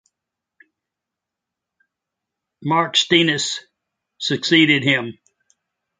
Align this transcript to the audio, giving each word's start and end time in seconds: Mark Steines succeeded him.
Mark 2.63 2.95
Steines 2.95 3.59
succeeded 4.17 4.81
him. 4.81 5.19